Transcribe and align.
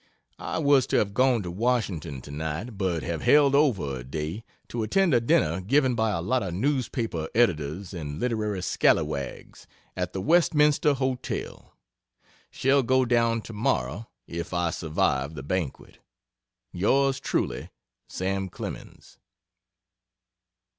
I 0.39 0.57
was 0.57 0.87
to 0.87 0.97
have 0.97 1.13
gone 1.13 1.43
to 1.43 1.51
Washington 1.51 2.21
tonight, 2.21 2.75
but 2.75 3.03
have 3.03 3.21
held 3.21 3.53
over 3.53 3.99
a 3.99 4.03
day, 4.03 4.43
to 4.69 4.81
attend 4.81 5.13
a 5.13 5.21
dinner 5.21 5.61
given 5.61 5.93
by 5.93 6.09
a 6.09 6.23
lot 6.23 6.41
of 6.41 6.55
newspaper 6.55 7.29
Editors 7.35 7.93
and 7.93 8.19
literary 8.19 8.61
scalliwags, 8.63 9.67
at 9.95 10.11
the 10.13 10.19
Westminster 10.19 10.95
Hotel. 10.95 11.77
Shall 12.49 12.81
go 12.81 13.05
down 13.05 13.43
to 13.43 13.53
morrow, 13.53 14.09
if 14.25 14.55
I 14.55 14.71
survive 14.71 15.35
the 15.35 15.43
banquet. 15.43 15.99
Yrs 16.73 17.19
truly 17.21 17.69
SAM. 18.09 18.49
CLEMENS. 18.49 19.19